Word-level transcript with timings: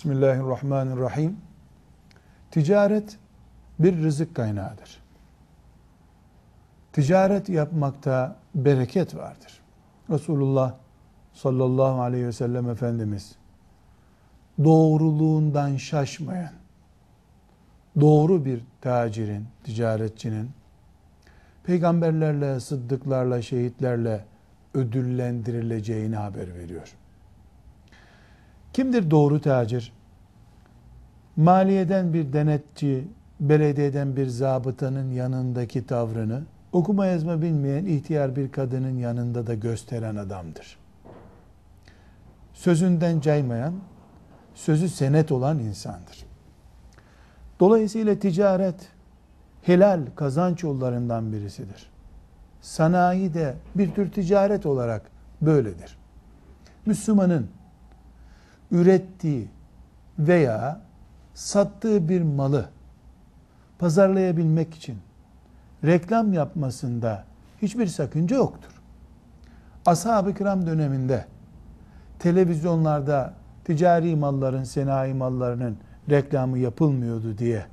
Bismillahirrahmanirrahim. 0.00 1.36
Ticaret 2.50 3.18
bir 3.78 4.02
rızık 4.02 4.34
kaynağıdır. 4.34 5.02
Ticaret 6.92 7.48
yapmakta 7.48 8.36
bereket 8.54 9.16
vardır. 9.16 9.60
Resulullah 10.10 10.74
sallallahu 11.32 12.00
aleyhi 12.00 12.26
ve 12.26 12.32
sellem 12.32 12.70
Efendimiz 12.70 13.36
doğruluğundan 14.64 15.76
şaşmayan 15.76 16.52
doğru 18.00 18.44
bir 18.44 18.64
tacirin, 18.80 19.46
ticaretçinin 19.64 20.50
peygamberlerle, 21.64 22.60
sıddıklarla, 22.60 23.42
şehitlerle 23.42 24.24
ödüllendirileceğini 24.74 26.16
haber 26.16 26.54
veriyor. 26.54 26.96
Kimdir 28.80 29.10
doğru 29.10 29.40
tacir? 29.40 29.92
Maliyeden 31.36 32.12
bir 32.12 32.32
denetçi, 32.32 33.08
belediyeden 33.40 34.16
bir 34.16 34.26
zabıtanın 34.26 35.10
yanındaki 35.10 35.86
tavrını 35.86 36.42
okuma 36.72 37.06
yazma 37.06 37.42
bilmeyen 37.42 37.84
ihtiyar 37.84 38.36
bir 38.36 38.52
kadının 38.52 38.98
yanında 38.98 39.46
da 39.46 39.54
gösteren 39.54 40.16
adamdır. 40.16 40.78
Sözünden 42.52 43.20
caymayan, 43.20 43.74
sözü 44.54 44.88
senet 44.88 45.32
olan 45.32 45.58
insandır. 45.58 46.26
Dolayısıyla 47.60 48.18
ticaret 48.18 48.88
helal 49.62 50.00
kazanç 50.16 50.62
yollarından 50.62 51.32
birisidir. 51.32 51.90
Sanayi 52.60 53.34
de 53.34 53.54
bir 53.74 53.94
tür 53.94 54.12
ticaret 54.12 54.66
olarak 54.66 55.02
böyledir. 55.42 55.98
Müslümanın 56.86 57.59
ürettiği 58.70 59.48
veya 60.18 60.80
sattığı 61.34 62.08
bir 62.08 62.22
malı 62.22 62.68
pazarlayabilmek 63.78 64.74
için 64.74 64.98
reklam 65.84 66.32
yapmasında 66.32 67.24
hiçbir 67.62 67.86
sakınca 67.86 68.36
yoktur. 68.36 68.82
Ashab-ı 69.86 70.34
kiram 70.34 70.66
döneminde 70.66 71.26
televizyonlarda 72.18 73.34
ticari 73.64 74.16
malların, 74.16 74.64
senayi 74.64 75.14
mallarının 75.14 75.78
reklamı 76.10 76.58
yapılmıyordu 76.58 77.38
diye 77.38 77.66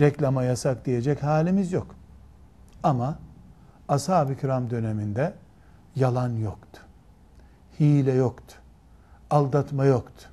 reklama 0.00 0.42
yasak 0.42 0.86
diyecek 0.86 1.22
halimiz 1.22 1.72
yok. 1.72 1.94
Ama 2.82 3.18
ashab-ı 3.88 4.36
kiram 4.36 4.70
döneminde 4.70 5.34
yalan 5.96 6.30
yoktu. 6.30 6.80
Hile 7.80 8.12
yoktu. 8.12 8.54
Aldatma 9.30 9.84
yoktu. 9.84 10.30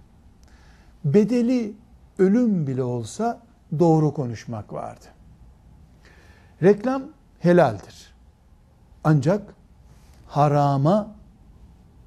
Bedeli 1.13 1.73
ölüm 2.19 2.67
bile 2.67 2.83
olsa 2.83 3.41
doğru 3.79 4.13
konuşmak 4.13 4.73
vardı. 4.73 5.05
Reklam 6.63 7.03
helaldir. 7.39 8.13
Ancak 9.03 9.41
harama 10.27 11.15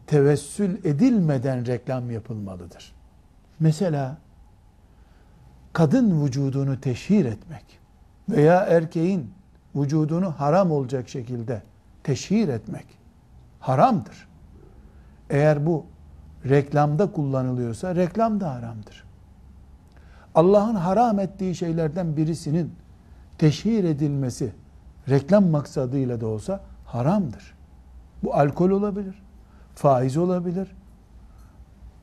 tevessül 0.06 0.84
edilmeden 0.84 1.67
reklam 1.67 2.11
yapılmalıdır. 2.11 2.93
Mesela 3.61 4.17
kadın 5.73 6.25
vücudunu 6.25 6.81
teşhir 6.81 7.25
etmek 7.25 7.65
veya 8.28 8.61
erkeğin 8.61 9.31
vücudunu 9.75 10.41
haram 10.41 10.71
olacak 10.71 11.09
şekilde 11.09 11.62
teşhir 12.03 12.48
etmek 12.48 12.87
haramdır. 13.61 14.28
Eğer 15.31 15.67
bu 15.67 15.87
reklamda 16.48 17.12
kullanılıyorsa 17.12 17.94
reklam 17.94 18.41
da 18.41 18.55
haramdır. 18.55 19.05
Allah'ın 20.34 20.74
haram 20.74 21.19
ettiği 21.19 21.55
şeylerden 21.55 22.16
birisinin 22.16 22.72
teşhir 23.38 23.84
edilmesi 23.84 24.52
reklam 25.08 25.47
maksadıyla 25.47 26.20
da 26.20 26.27
olsa 26.27 26.60
haramdır. 26.86 27.54
Bu 28.22 28.34
alkol 28.34 28.70
olabilir, 28.70 29.22
faiz 29.75 30.16
olabilir, 30.16 30.69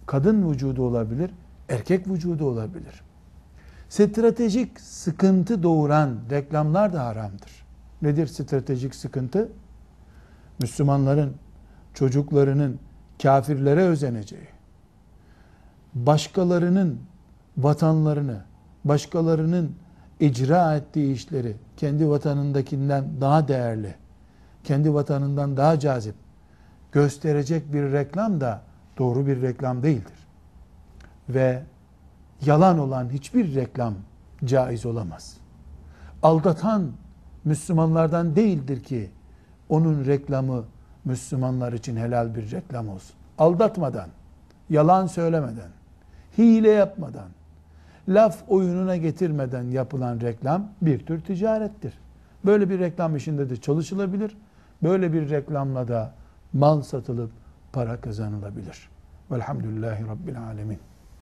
kadın 0.05 0.51
vücudu 0.51 0.83
olabilir, 0.83 1.31
erkek 1.69 2.07
vücudu 2.07 2.45
olabilir. 2.45 3.01
Stratejik 3.89 4.79
sıkıntı 4.79 5.63
doğuran 5.63 6.15
reklamlar 6.29 6.93
da 6.93 7.05
haramdır. 7.05 7.65
Nedir 8.01 8.27
stratejik 8.27 8.95
sıkıntı? 8.95 9.49
Müslümanların 10.59 11.33
çocuklarının 11.93 12.79
kafirlere 13.21 13.81
özeneceği, 13.81 14.47
başkalarının 15.93 16.99
vatanlarını, 17.57 18.41
başkalarının 18.85 19.75
icra 20.19 20.75
ettiği 20.75 21.13
işleri 21.13 21.55
kendi 21.77 22.09
vatanındakinden 22.09 23.21
daha 23.21 23.47
değerli, 23.47 23.95
kendi 24.63 24.93
vatanından 24.93 25.57
daha 25.57 25.79
cazip 25.79 26.15
gösterecek 26.91 27.73
bir 27.73 27.91
reklam 27.91 28.41
da 28.41 28.61
doğru 28.97 29.27
bir 29.27 29.41
reklam 29.41 29.83
değildir. 29.83 30.27
Ve 31.29 31.63
yalan 32.45 32.79
olan 32.79 33.09
hiçbir 33.09 33.55
reklam 33.55 33.93
caiz 34.45 34.85
olamaz. 34.85 35.37
Aldatan 36.23 36.91
Müslümanlardan 37.45 38.35
değildir 38.35 38.83
ki 38.83 39.09
onun 39.69 40.05
reklamı 40.05 40.63
Müslümanlar 41.07 41.73
için 41.73 41.95
helal 41.95 42.35
bir 42.35 42.51
reklam 42.51 42.89
olsun. 42.89 43.15
Aldatmadan, 43.37 44.09
yalan 44.69 45.07
söylemeden, 45.07 45.69
hile 46.37 46.69
yapmadan, 46.69 47.27
laf 48.07 48.43
oyununa 48.47 48.95
getirmeden 48.97 49.63
yapılan 49.63 50.21
reklam 50.21 50.67
bir 50.81 51.05
tür 51.05 51.21
ticarettir. 51.21 51.93
Böyle 52.45 52.69
bir 52.69 52.79
reklam 52.79 53.15
işinde 53.15 53.49
de 53.49 53.57
çalışılabilir. 53.57 54.37
Böyle 54.83 55.13
bir 55.13 55.29
reklamla 55.29 55.87
da 55.87 56.13
mal 56.53 56.81
satılıp 56.81 57.31
para 57.73 58.01
kazanılabilir. 58.01 58.89
Velhamdülillahi 59.31 60.07
Rabbil 60.07 60.41
Alemin. 60.41 60.79